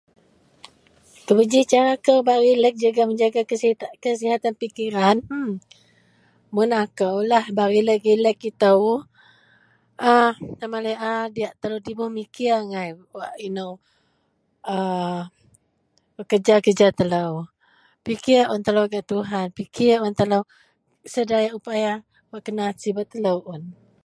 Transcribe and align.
Kuba 1.25 1.43
ji 1.51 1.61
cara 1.71 1.93
kou 2.05 2.19
bak 2.27 2.39
relek 2.45 2.75
jegem 2.81 3.11
jaga 3.21 3.41
kesehatan 4.09 4.53
pikiran 4.61 5.17
mmm 5.29 5.51
mun 6.55 6.69
akou 6.83 7.17
lah 7.31 7.45
bak 7.57 7.71
relek-relek 7.73 8.39
ito 8.51 8.71
aaa 10.09 10.31
sama 10.59 10.77
laei 10.85 11.01
a 11.09 11.11
diyak 11.35 11.53
telo 11.61 11.75
memekir 11.99 12.49
a 12.57 12.59
wak 13.17 13.33
ino 13.47 13.67
kerja-kerja 16.29 16.87
telo 16.99 17.25
pikir 18.05 18.39
un 18.53 18.61
telo 18.65 18.81
gak 18.91 19.07
Tuhan 19.11 19.47
pikir 19.59 19.93
un 20.05 20.13
sedaya 21.13 21.49
upaya 21.59 21.93
wak 22.31 22.43
kena 22.47 22.65
sibet 22.81 23.07
telo. 23.11 23.33